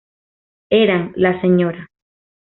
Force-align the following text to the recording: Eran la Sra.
Eran 0.71 1.13
la 1.15 1.39
Sra. 1.39 1.87